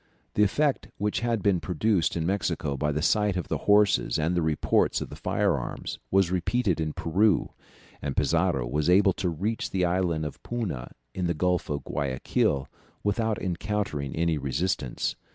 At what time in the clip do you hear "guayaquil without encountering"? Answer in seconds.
11.83-14.15